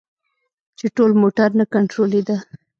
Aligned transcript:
چې 0.77 0.85
ټول 0.95 1.11
موټر 1.21 1.49
نه 1.59 1.65
کنترولیده. 1.73 2.37